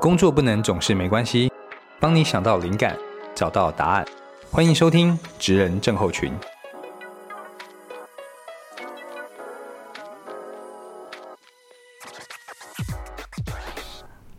[0.00, 1.52] 工作不能总是没关系，
[2.00, 2.96] 帮你想到灵感，
[3.34, 4.06] 找到答案。
[4.50, 6.32] 欢迎收听《职人症候群》。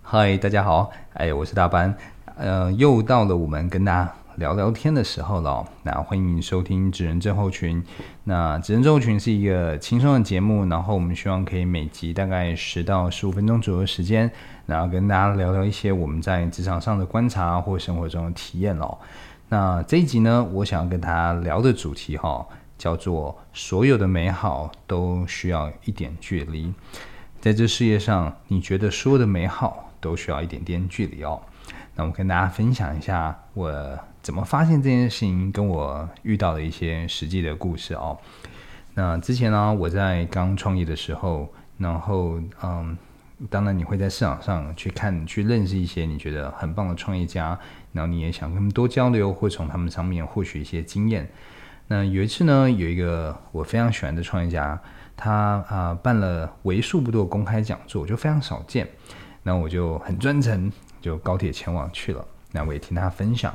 [0.01, 1.95] 嗨，大家好，哎，我是大班，
[2.37, 4.11] 呃，又到了我们跟大家
[4.41, 5.63] 聊聊天的时候了。
[5.83, 7.79] 那欢迎收听《纸人症候群》。
[8.23, 14.31] 那《纸人症候群》是一个轻松的节目，然后我们希望可以每集大概十到十五分钟左右的时间，
[14.65, 18.97] 然后跟大家聊聊一些我们在职场上的观察或生活中的体验哦。
[19.47, 22.43] 那这一集呢，我想要跟大家聊的主题哈，
[22.79, 26.73] 叫做“所有的美好都需要一点距离”。
[27.39, 29.87] 在这世界上，你觉得所有的美好？
[29.99, 31.39] 都需要一点点距离哦。
[31.93, 33.71] 那我跟大家分享一下我
[34.21, 38.17] 怎么发现这件事情，跟我遇到的一些实际的故事哦。
[38.93, 42.97] 那之前呢，我在刚创业的时候，然后嗯，
[43.49, 47.57] 当然你会在市场上去看、去认识一些你觉得很棒的创业家，
[47.93, 51.27] 然后你也想跟他们多交流，或从他们上面获取一些经验。
[51.87, 54.79] 那有一次呢，有一个我非常喜欢的创业家，
[55.17, 58.87] 他啊办了为数不多的公开讲座，就非常少见。
[59.43, 62.23] 那我就很专程，就高铁前往去了。
[62.51, 63.53] 那我也听他分享。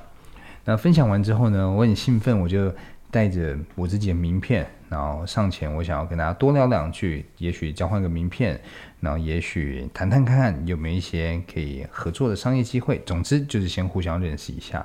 [0.67, 2.75] 那分享完之后呢，我很兴奋，我就
[3.09, 8.61] 带着我自己的名片，然后上前，我想要跟大家多聊两句，也许交换个名片，
[8.99, 13.01] 然后也许谈谈看有没有一些可以合作的商业机会。
[13.07, 14.85] 总之就是先互相认识一下。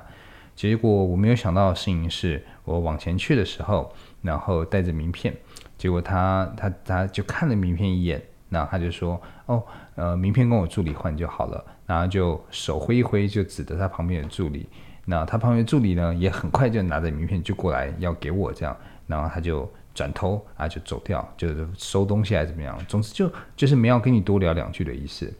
[0.54, 5.34] 结果我没有想到的事情是，我往前去的时候，然后带着名片，
[5.76, 8.22] 结果他他他就看了名片一眼。
[8.48, 14.68] 然后他就说：“哦，呃，名片跟我助理换就好了。”然后就手挥一挥，就指着他旁边的助理。
[15.04, 18.76] 那他旁边助理呢，也很快就拿着名片就过来要给我这样。
[19.06, 22.78] 然后他就转头啊，就走掉，就是收东西还是怎么样。
[22.86, 25.32] 总之就就是没有跟你多聊两句的意思。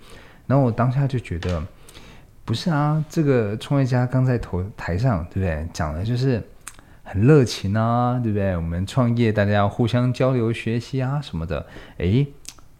[0.46, 1.62] 然后我当下就觉得，
[2.44, 5.68] 不是啊，这个创业家刚在头台上，对不对？
[5.72, 6.42] 讲的就是
[7.02, 8.56] 很热情啊，对不对？
[8.56, 11.66] 我们创业大家要互相交流学习啊什么的。
[11.98, 12.26] 诶。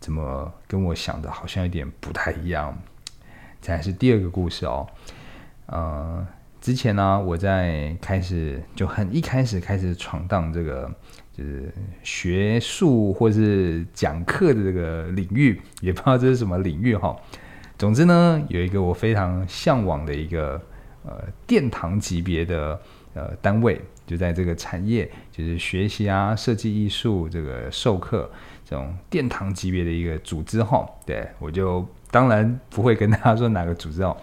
[0.00, 2.76] 怎么跟我想的好像有点不太一样？
[3.60, 4.84] 这还是第二个故事哦。
[5.66, 6.26] 呃，
[6.62, 10.88] 之前呢，我在开始就很一开始开始闯荡这个
[11.36, 11.74] 就是
[12.04, 17.16] 学术或是讲课的这个领域，也不知道这是什么领域哈。
[17.76, 20.52] 总之呢，有一个我非常向往的一个
[21.04, 22.80] 呃殿堂级别的
[23.14, 28.30] 呃单位，就在这个产业，就是学习啊设计艺术这个授课。
[28.64, 34.16] 这种殿堂级别的一个组织哈，对我就当然不会跟大家说哪个组织哦。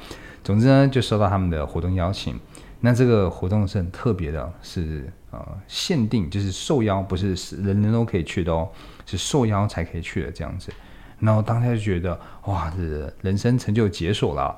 [0.44, 2.40] 总之呢，就收到他们的活动邀请。
[2.82, 8.70] 那这个活动是很特别的，是呃限定，就是受邀，不是人人都可以去的哦，
[9.06, 10.72] 是受邀才可以去的这样子。
[11.20, 14.58] 然后当下就觉得哇，这人生成就解锁了。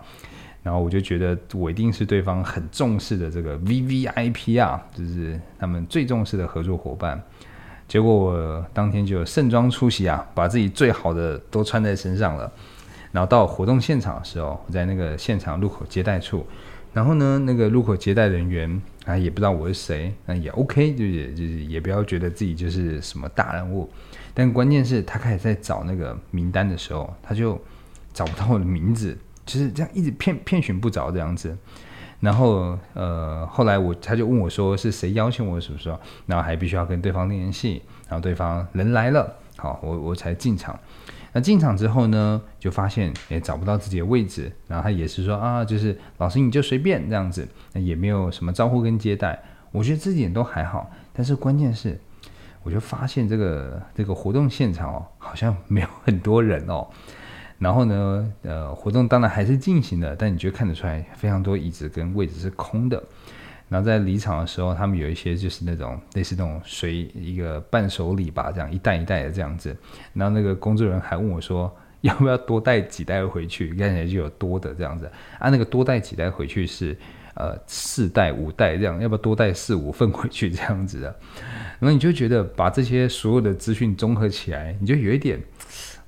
[0.62, 7.20] 然后我就觉得我一定是对方很重视的这个 V V I P 啊，就是他们最重视的合作伙伴。
[7.88, 12.52] 结果我当天就盛装出席啊，把自己最好的都穿在身上了。
[13.12, 16.46] 然后到活动现场的时候，我在那个现场入口接待处，
[16.94, 23.90] 然后呢，那个入口接待人员啊也不知道我是谁，那也 OK，就是就是也不要觉得自己就是什么大人物。
[24.34, 27.60] 但关键是他开始在找那个名单的时候，他就
[28.14, 31.58] 找不到我的名字，就是这样一直骗骗寻不着这样子。
[32.22, 40.80] 然后，呃，后来我他就问我说是谁邀请我什么时候，然后还必须要跟对方联系，然后对方人来了，好，我我才进场。
[41.34, 49.42] 那进场之后呢，就发现也找不到自己的位置，然后他也是说啊，就是老师你就随便这样子，那也没有什么招呼跟接待。
[49.72, 51.98] 我觉得这点都还好，但是关键是，
[52.64, 56.88] 我就发现这个这个活动现场哦，好像没有很多人哦。
[57.58, 63.02] 然后呢，呃，活动当然还是进行的，但你就看得出来，非常多椅子跟位置是空的。
[63.72, 69.74] 然后在离场的时候，他们有一些就是那种类似那种随一个伴手礼吧，这样一袋一袋的这样子。
[70.14, 73.70] 然后那个工作人员还问我说，要不要多带几袋回去？
[73.76, 75.10] 看起来就有多的这样子。
[75.40, 76.94] 啊，那个多带几袋回去是
[77.36, 81.16] 呃四袋五袋这样，要不要多带四五份回去这样子的？
[81.80, 85.42] 然后你就觉得把这些所有的资讯综合起来，你就有一点，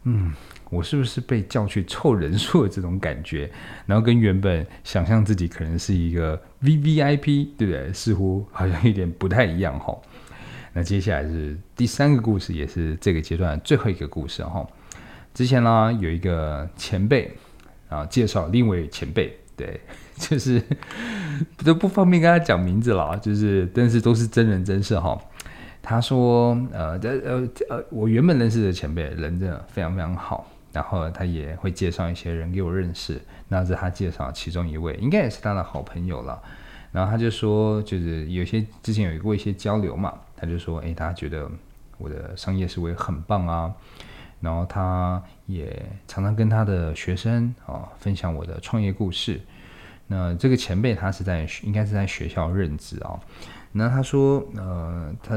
[0.04, 0.34] 嗯。
[0.74, 3.50] 我是不是被叫去凑人数的这种感觉，
[3.86, 7.94] 然后跟原本想象自己可能是一个 V V I P，对不对？
[7.94, 9.96] 似乎好像有点不太一样哈。
[10.74, 14.66] 那接下来是第三个故事，也是这个阶段最后一个故事哈。
[15.34, 17.32] 之前呢有一个前辈
[17.90, 19.80] 啊介绍另一位前辈，对，
[20.18, 20.62] 就是
[21.64, 25.20] 都不方便跟他讲名字了，就是但是都是真人真事哈。
[25.82, 30.50] 他说呃呃呃，我原本认识的前辈人真的非常非常好。
[30.74, 33.22] 然后他也会介绍一些人给我认识。
[33.48, 36.44] 那是他介绍其中一位，应该也是他的好朋友了。
[36.92, 41.50] 然后他就说，就是有些之前有过一些交流嘛，他就说，哎，他觉得
[41.98, 43.74] 我的商业思维很棒啊。
[44.42, 49.40] 然后他也常常跟他的学生啊分享我的创业故事。
[50.08, 53.18] 那这个前辈他是在应该是在学校任职啊。
[53.76, 55.36] 那他说，呃，他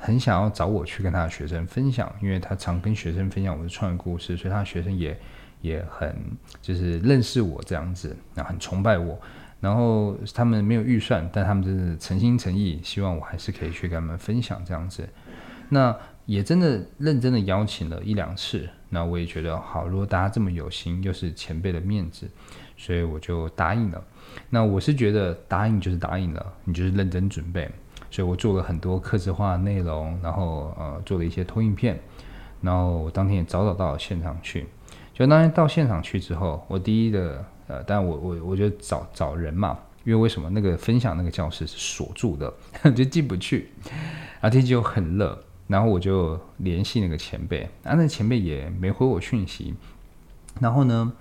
[0.00, 5.16] 很想要找我去跟他的学生分享，因为他常跟学生分享我的创业故事，所以他的学生也
[5.60, 6.16] 也很
[6.62, 9.20] 就是认识我这样子，那很崇拜我。
[9.60, 15.08] 然后他们没有预算，但他们就是诚心诚意，希望我还是可以去跟他们分享这样子。
[15.68, 15.94] 那
[16.26, 22.28] 也真的认真的邀请了一两次，那我也觉得好，如果大家这么有心，又是前辈的面子，
[22.76, 24.02] 所以我就答应了。
[24.50, 27.70] 那我是觉得答应就是答应了，你就是认真准备，
[28.10, 32.00] 所以我做了很多客制化内容，然后呃做了一些投影片，
[32.60, 34.66] 然后我当天也早早到了现场去。
[35.12, 37.44] 就当天到现场去之后，我第一的。
[37.66, 42.52] 呃，但我我我就找找人嘛，因为为什么那个分享那个教室是锁住的，
[42.92, 43.70] 就进不去，
[44.42, 49.74] 啊天气又很热，然后我就联系那个前辈，啊那前辈也没回我讯息，
[50.60, 51.12] 然后呢，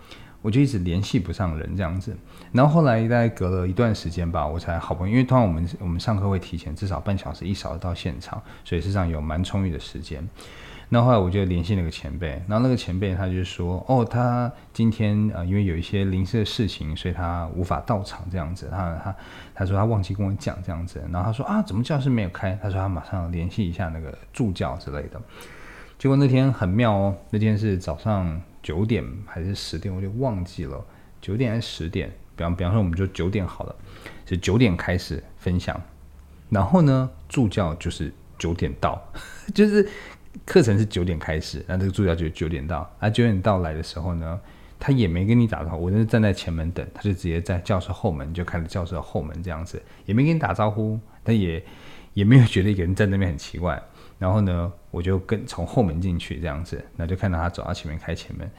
[0.41, 2.15] 我就一直联系不上人这样子，
[2.51, 10.27] 然后后来大概隔了一段时间吧，我才好不容易，因为通常我们我们上课会提前至少半小时一小时到现场，所以实际上有蛮充裕的时间。
[10.89, 18.67] 那后来我就联系那个前辈，然后那个前辈他就说，哦，他今天呃因为有一些临时的事情，所以他无法到场这样子。
[18.69, 19.15] 他他
[19.55, 22.57] 他说他忘记跟我讲这样子，然后他说啊，怎么教室没有开？
[22.61, 25.19] 他说他马上联系一下那个助教之类的。
[25.97, 30.79] 结果那天很妙哦，那天是早上九点还是十点，我就忘记了，
[31.21, 32.11] 九点还是十点？
[32.35, 33.75] 比方比方说我们就九点好了，
[34.27, 35.81] 是九点开始分享，
[36.49, 39.01] 然后呢助教就是九点到，
[39.55, 39.89] 就是。
[40.45, 42.89] 课程是九点开始，那这个助教就九点到。
[42.99, 44.39] 啊，九点到来的时候呢，
[44.79, 51.63] 他也没跟你打招呼，我就是站在前门等，他就直接在教室后门就开了教室后门这样子，也没跟你打招呼，他也
[52.13, 53.81] 也没有觉得一个人在那边很奇怪。
[54.17, 58.49] 然后呢，我就跟从后门进去这样子，那就看到他走到前面开前门，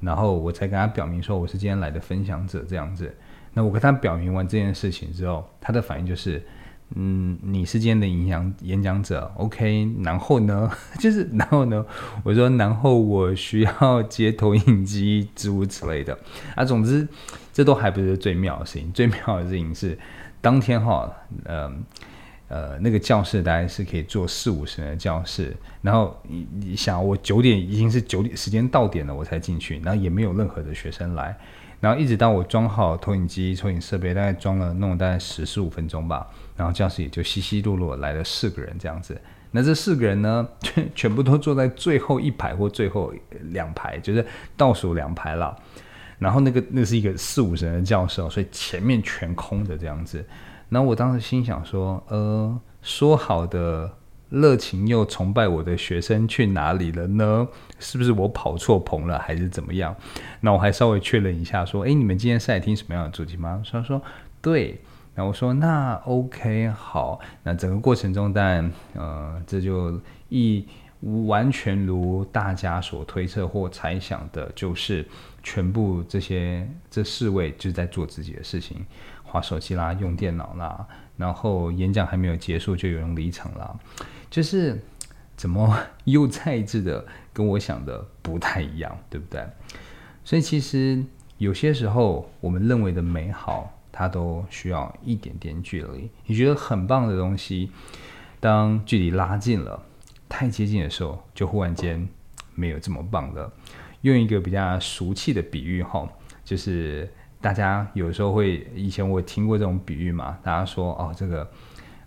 [0.00, 3.14] 然后我才跟他表明说我是今天来的分享者这样子。
[3.54, 6.42] 那我跟他表明完这件事情之后，他的反应就是。
[6.96, 9.88] 嗯，你是今天的演讲演讲者，OK？
[10.02, 11.86] 然后呢， 就是然后呢，
[12.24, 16.18] 我说然后我需要接投影机，诸如此类的
[16.56, 16.64] 啊。
[16.64, 17.06] 总之，
[17.52, 18.90] 这都还不是最妙的事情。
[18.92, 19.96] 最妙的事情是，
[20.40, 21.08] 当天哈，
[21.44, 21.72] 呃
[22.48, 25.56] 呃，那个教室大概是可以坐四五十人的教室。
[25.82, 31.38] 然后你你想，我九点已经是九点时间到点了，我才进去，然后也没有任何的学生来。
[31.80, 36.26] 然后一直到我装好投影机、投影设备，大概装了弄了大概十十五分钟吧。
[36.56, 39.18] 然后教室也就稀稀落落来了四个人这样子，
[39.50, 43.12] 那这四个人呢，全 全部都坐在最后一排或最后
[43.44, 44.24] 两排，就是
[44.58, 45.56] 倒数两排了。
[46.18, 50.22] 然后那个那是一个四五十人的教室，所以前面全空的这样子。
[50.68, 53.90] 然后我当时心想说，呃，说好的
[54.30, 57.46] 热情又崇拜我的学生去哪里了呢？
[57.78, 59.94] 是不是我跑错棚了，还是怎么样？
[60.40, 63.62] 那我还稍微确认一下，说，哎，你们今天是在听什么样的主题吗？
[63.70, 64.00] 他说，
[64.40, 64.80] 对。
[65.16, 70.64] 那我说那 OK 好，那整个过程中，当然呃，这就一
[71.00, 75.06] 完全如大家所推测或猜想的，就是
[75.42, 78.84] 全部这些这四位就在做自己的事情，
[79.22, 80.86] 划手机啦，用电脑啦，
[81.16, 83.74] 然后演讲还没有结束就有人离场啦，
[84.30, 84.80] 就是
[85.36, 89.46] 怎么又再一次的跟我想的不太一样，对不对？
[90.24, 91.04] 所以其实
[91.38, 93.74] 有些时候我们认为的美好。
[93.92, 96.08] 它都需要一点点距离。
[96.24, 97.70] 你觉得很棒的东西，
[98.38, 99.82] 当距离拉近了，
[100.30, 102.08] 太接近的时候，就忽然间
[102.54, 103.52] 没有这么棒了。
[104.00, 106.08] 用一个比较俗气的比喻哈，
[106.42, 107.06] 就是
[107.38, 111.50] 大家有时候会，以前我听过这种比喻嘛，大家说哦，这个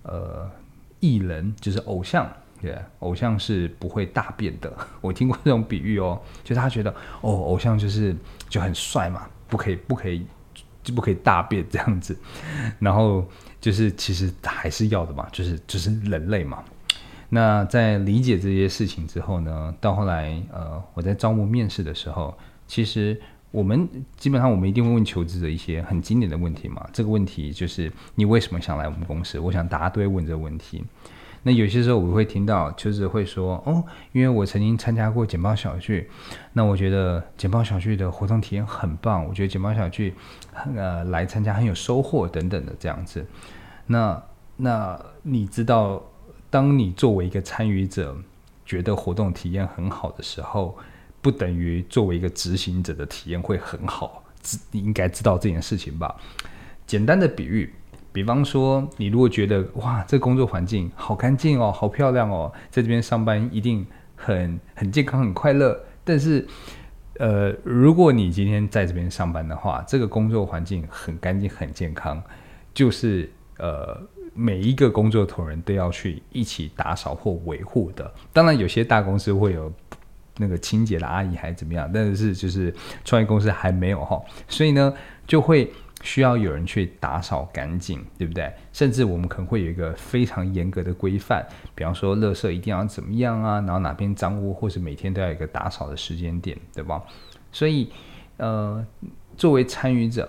[0.02, 0.50] 呃
[1.00, 2.28] 艺人就是偶像，
[2.60, 4.76] 对，偶像是不会大变的。
[5.02, 6.90] 我听过这种比喻哦，就他觉得
[7.22, 8.16] 哦，偶像就是
[8.50, 10.26] 就很帅嘛，不可以不可以。
[10.84, 12.14] 就不可以大变这样子，
[12.78, 13.26] 然后
[13.62, 16.62] 就是其实还是要的嘛，就是就是人类嘛。
[17.34, 22.32] 那在理解这些事情之后呢，到后来呃，我在招募面试的时候，
[22.68, 26.88] 其实我们基本上我们一定会问求职者一些很经典的问题嘛。
[26.94, 29.40] 这个问题就是你为什么想来我们公司？
[29.40, 30.86] 我想大家都会问这个问题。
[31.42, 36.08] 那有些时候我会听到求职者会说：“哦，因为我曾经参加过简报小聚，
[36.54, 40.14] 那我觉得简报小聚的活动体验很棒，我觉得简报小聚，
[40.76, 43.26] 呃，来参加很有收获等等的这样子。
[43.88, 44.24] 那
[44.56, 46.02] 那你知道，
[46.54, 48.16] 当你作为一个参与者
[48.64, 50.78] 觉得活动体验很好的时候，
[51.20, 54.24] 不等于作为一个执行者的体验会很好。
[54.70, 56.16] 你应该知道这件事情吧？
[56.86, 57.74] 简单的比喻，
[58.12, 63.84] 比方说，你如果觉得哇，这工作环境好干净哦，好漂亮哦，在这边上班一定
[64.16, 65.84] 很很健康、很快乐。
[66.04, 66.48] 但是，
[67.18, 72.22] 呃，如果你今天在这边上班的话，这个工作环境很干净、很健康，
[72.76, 74.00] 就是呃，
[74.34, 78.14] 每一个工作同仁都要去一起打扫或维护的。
[78.32, 79.72] 当然，有些大公司会有。
[80.38, 81.88] 那个清洁的阿姨还是怎么样？
[81.94, 82.74] 但是就是
[83.06, 84.92] 创业公司还没有哈，所以呢
[85.28, 85.72] 就会
[86.02, 88.52] 需要有人去打扫干净，对不对？
[88.72, 97.00] 甚至我们可能会有一个非常严格的规范，比方说垃圾一定要怎么样啊，然后哪边脏污，或是每天都要有一个打扫的时间点，对吧？
[97.52, 97.92] 所以
[98.38, 98.84] 呃，
[99.38, 100.28] 作为参与者，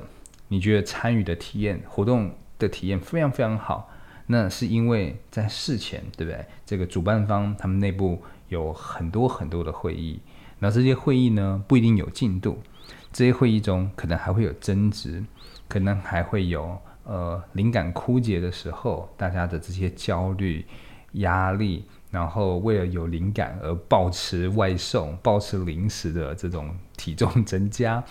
[0.48, 3.88] 你觉得参与的体验、活动的体验非常非常好，
[4.26, 6.44] 那是因为在事前，对不对？
[6.66, 8.22] 这个主办方他们内部。
[8.50, 10.20] 有很多很多的会议，
[10.60, 12.62] 那这些会议呢不一定有进度，
[13.10, 15.24] 这些会议中可能还会有争执，
[15.66, 20.64] 可能还会有呃灵感枯竭的时候，大家的这些焦虑、
[21.12, 28.04] 压力，然后为了有灵感而暴吃外送、暴吃零食的这种体重增加，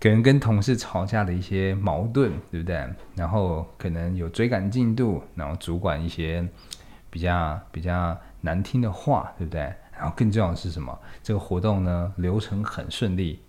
[0.00, 2.84] 可能跟同事吵架的一些矛盾，对不对？
[3.14, 6.46] 然后可能有追赶进度，然后主管一些
[7.10, 8.16] 比较比较。
[8.44, 9.60] 难听的话，对不对？
[9.96, 11.00] 然后更重要的是什么？
[11.22, 13.40] 这个活动呢，流程很顺利，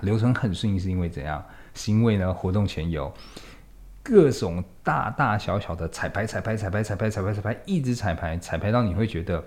[0.00, 1.40] 流程很顺利是因为怎样？
[1.72, 3.14] 是因为呢，活动前有
[4.02, 9.40] 各种大大小小的彩排、彩排、彩排、彩排、彩排、彩排，一直彩排，彩排到你会觉得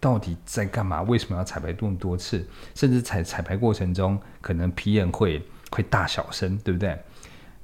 [0.00, 1.02] 到底在干嘛？
[1.02, 2.48] 为什么要彩排这么多次？
[2.74, 6.98] 甚至彩彩排过程中，可能皮炎会会大小声，对不对？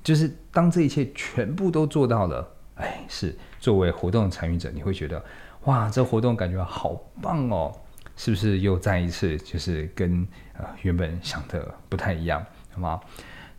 [0.02, 5.23] 就是当这一切全部都做到了，哎，是作为活动参与者，你会觉得。
[5.66, 7.73] 哇，这活动感觉好棒哦！
[8.16, 10.26] 是不是又再一次就是跟
[10.59, 13.00] 呃原本想的不太一样，好吗？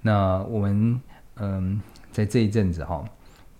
[0.02, 1.00] 那我们
[1.38, 1.82] 嗯，
[2.12, 3.06] 在这一阵子哈，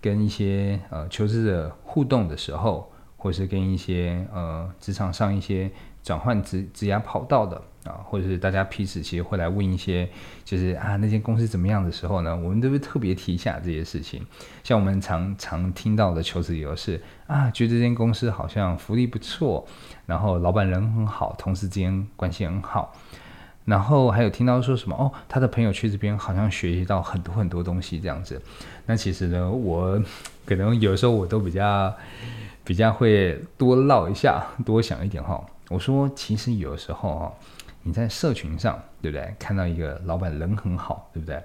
[0.02, 5.70] 跟一些呃求职者互动的时候，或是跟一些呃职场上一些
[6.02, 7.62] 转换职职涯跑道的。
[7.84, 10.08] 啊，或者是大家彼此其实会来问一些，
[10.42, 14.24] 就是啊那间公司怎么样的时候呢，我们都会特别提一下这些事情。
[14.62, 19.66] 像我们常常听到的求职理由是啊，觉得这间公司好像福利不错，
[20.06, 22.94] 然后老板人很好，同事之间关系很好，
[23.66, 28.40] 然后还有听到说什么哦，他的朋友去这边好像学习到很多很多东西这样子。
[28.86, 30.02] 那其实呢，我
[30.46, 31.94] 可能有时候我都比较
[32.64, 35.38] 比较会多唠一下，多想一点哈。
[35.68, 37.32] 我说其实有时候哈。
[37.84, 39.32] 你在社群上，对不对？
[39.38, 41.40] 看到一个老板人很好，对不对？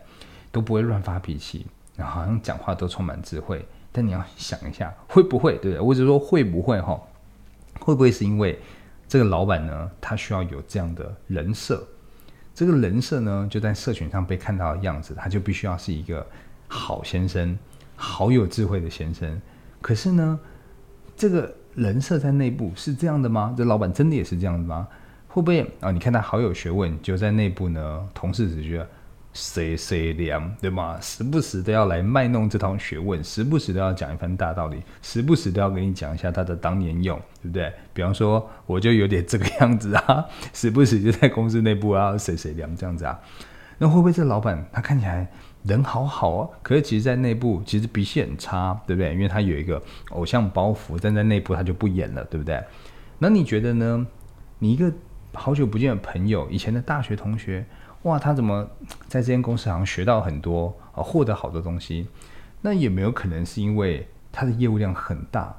[0.52, 3.64] 都不会乱发脾气，然后好像讲话都充满智慧。
[3.92, 5.80] 但你要想一下，会不会，对不对？
[5.80, 7.00] 我只说会不会哈？
[7.80, 8.58] 会不会是因为
[9.08, 9.92] 这个老板呢？
[10.00, 11.86] 他需要有这样的人设，
[12.56, 16.26] 这个人设呢，就在社群上被看到的样子，他就必须要是一个
[16.68, 17.58] 好先生，
[17.96, 19.42] 好有智慧的先生。
[19.82, 20.40] 可是呢，
[21.18, 23.54] 这个人设在内部是这样的吗？
[23.58, 24.88] 这老板真的也是这样的吗？
[25.30, 25.92] 会不会啊？
[25.92, 28.90] 你看他好有学问，就在内部呢，同事只觉得
[29.32, 31.00] 谁谁凉，对吗？
[31.00, 37.72] 时不时都要来卖弄这套学问，时不时都要讲一番大道理，时不时都要跟你讲一下他的当年用，对不对？
[37.94, 43.18] 比方说，我就有点这个样子啊， 时不时就在公司内部啊，谁谁凉这样子啊。
[43.78, 45.32] 那会不会这老板他看起来
[45.64, 46.50] 人好好啊？
[46.64, 49.14] 可是其实，在内部其实脾气很差，对不对？
[49.14, 52.60] 因为他有一个偶像包袱，但在内部他就不演了，对不对？
[53.20, 54.08] 那你觉得呢？
[54.58, 54.92] 你一个。
[55.34, 57.66] 好久不见的朋友，以前的大学同学，
[58.04, 58.68] 哇，他怎么
[59.08, 62.08] 在这间公司好像学到很多啊，获得好多东西？
[62.62, 65.56] 那有没有可能是因为他的业务量很大，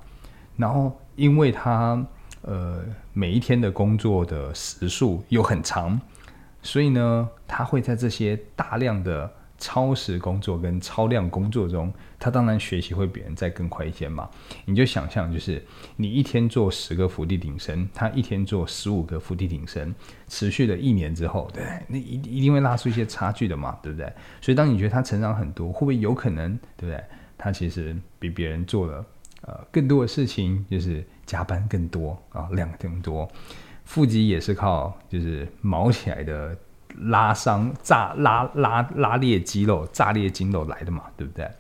[0.57, 2.05] 然后因为他
[2.43, 6.00] 呃每一天的工作的时数又很长，
[6.62, 9.31] 所以呢，他会在这些大量的。
[9.61, 14.29] 超时工作跟超量工作中，他当然学习会比人再更快一些嘛。
[14.64, 15.62] 你就想象，就是
[15.97, 19.95] 你一天做十个伏地挺身，他一天做十五个伏地挺身，
[20.26, 24.11] 持续了一年之后，对，那一一定会拉出一些差距的嘛，对不对？
[24.40, 27.05] 所以当你觉得他成长很多，会不会有可能，对不对？
[27.37, 29.05] 他其实比别人做了
[29.43, 33.31] 呃更多的事情，就是加班更多啊，量更多，
[33.85, 36.57] 腹肌也是靠就是毛起来的。
[36.99, 41.51] 拉伤、炸、拉、拉、拉裂肌肉、炸裂筋肉来的嘛，对不对？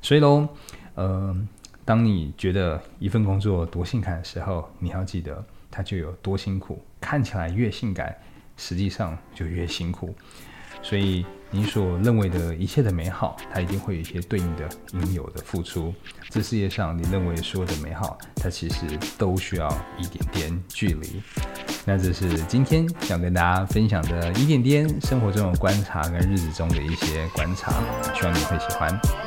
[0.00, 0.48] 所以喽，
[0.96, 1.48] 嗯，
[1.84, 6.84] 当你觉得一份工作多性感的时候，你要记得它就有多辛苦。
[7.00, 8.16] 看起来越性感，
[8.56, 10.14] 实际上就越辛苦。
[10.88, 15.92] 所以你所认为的一切的美好，它一定会有一些对应的应有的付出。
[16.30, 18.86] 这世界上你认为所有的美好，它其实
[19.18, 21.20] 都需要一点点距离。
[21.84, 27.72] 那这是今天想跟大家分享的一点点生活中的观察跟日子中的一些观察，
[28.14, 29.25] 希望你会喜欢。